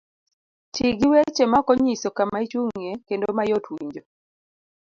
[0.73, 4.03] Ti gi weche maok onyiso kama ichung'ye kendo mayot winjo.